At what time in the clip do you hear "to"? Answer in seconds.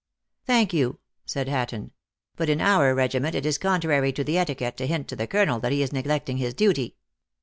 4.13-4.23, 4.77-4.87, 5.09-5.15